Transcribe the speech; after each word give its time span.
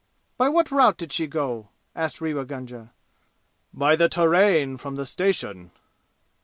"By 0.35 0.49
what 0.49 0.71
route 0.71 0.97
did 0.97 1.13
she 1.13 1.27
go?" 1.27 1.69
asked 1.95 2.21
Rewa 2.21 2.43
Gunga. 2.45 2.91
"By 3.71 3.95
the 3.95 4.09
terrain 4.09 4.77
from 4.77 4.95
the 4.95 5.05
station." 5.05 5.69